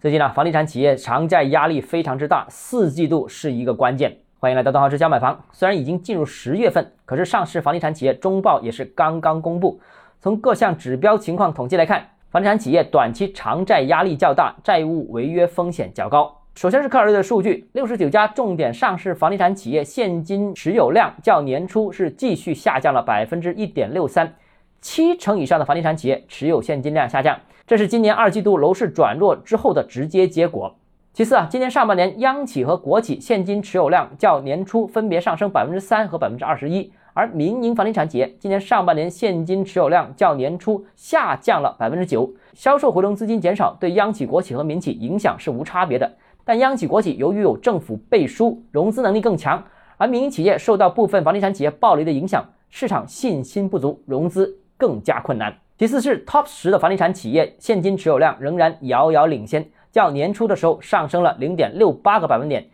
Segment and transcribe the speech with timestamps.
[0.00, 4.16] 最近呢，房地产企业偿债压力非常之大，四季度是一个关键。
[4.38, 5.44] 欢迎来到东浩之家买房。
[5.50, 9.80] 虽然已经进入十月份，可是上市房地产企业中报也是刚刚公布。
[10.20, 16.32] 从各项指标情况统计来看，房地产企业短期偿债压力较大，债务违约风险较高。
[16.54, 24.32] 首先是科尔瑞的数据，六十九家重点上市房地产企业现金持有量较年初是继续下降了百分之一点六三。
[24.80, 30.76] 七成以上的房地产企业持有现金量下降，这是今年二季度楼市转弱之后的直接结果。
[31.12, 42.32] 其次啊，今年上半年央企和国企现金持有量较年初分别上升百分之三和百分之二十一，而民营房地产企业今年上半年现金持有量较年初下降了百分之九。
[42.54, 46.14] 销售回笼资金减少对央企、国企和民企影响是无差别的，
[46.44, 49.64] 但央企、国企由于有政府背书，融资能力更强，
[49.96, 54.56] 而民营企业受到部分房地产企业暴雷的影响，市场信心不足，融资。
[54.78, 55.54] 更加困难。
[55.76, 62.66] 其次是 Top 十的房地产企业现金持有量仍然遥遥领先，较年初的时候上升了零点六八个百分点，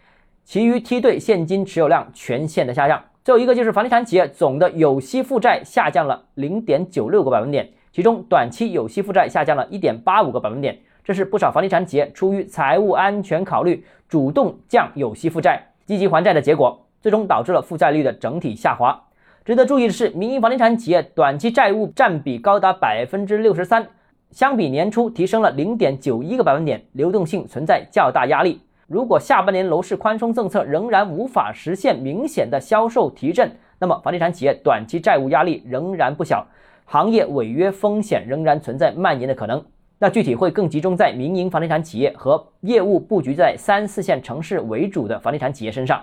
[0.45, 3.03] 其余梯队现金持有量全线的下降。
[3.25, 18.99] 最后一个就是房地产企业总的有息负债下降了零点九六个百分点，其中短期有息负债下降了一点八五个百分点，这是不少房地产企业出于财务安全考虑，主动降有息负债、积极还债的结果，最终导致了负债率的整体下滑。
[19.45, 23.87] 值得注意的是，民营房地产企业短期债务占比高达百分之六十三，
[24.31, 28.63] 相比年初提升了零点九一个百分点，流动性存在较大压力。
[28.87, 36.47] 如果下半年楼市宽松政策仍然无法实现明显的销售提振，那么房地产企业短期债务压力仍然不小，
[36.87, 39.63] 行业违约风险仍然存在蔓延的可能。
[39.99, 46.03] 那具体会更集中在民营房地产企业和业务布局在三四线城市为主的房地产企业身上。